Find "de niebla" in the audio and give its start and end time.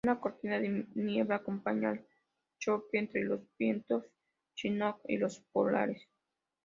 0.59-1.35